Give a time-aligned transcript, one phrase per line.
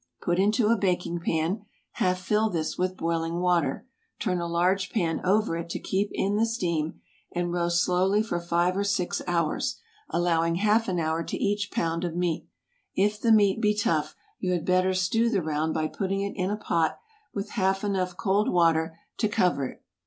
[0.19, 3.85] Put into a baking pan; half fill this with boiling water;
[4.17, 6.99] turn a large pan over it to keep in the steam,
[7.33, 9.79] and roast slowly for five or six hours,
[10.09, 12.47] allowing half an hour to each pound of meat.
[12.95, 16.49] If the beef be tough, you had better stew the round by putting it in
[16.49, 16.97] a pot
[17.31, 19.83] with half enough cold water to cover it.